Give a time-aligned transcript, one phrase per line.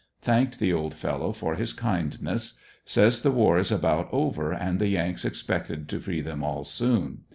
[0.19, 4.87] Thanked the old fellow for his kindness Says the war is about over and the
[4.87, 7.25] Yanks expected to free them all soon.